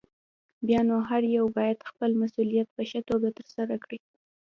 بيا 0.67 0.81
نو 0.89 0.97
هر 1.09 1.21
يو 1.37 1.45
بايد 1.57 1.79
خپل 1.89 2.09
مسؤليت 2.21 2.67
په 2.75 2.81
ښه 2.89 2.99
توګه 3.09 3.27
ترسره 3.37 3.75
کړي. 3.83 3.99